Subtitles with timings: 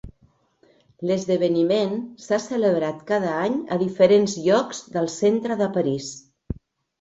[1.09, 1.93] L'esdeveniment
[2.23, 6.11] s'ha celebrat cada any a diferents llocs del centre de París.